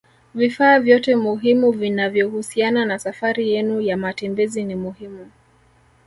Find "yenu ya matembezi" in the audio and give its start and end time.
3.51-4.63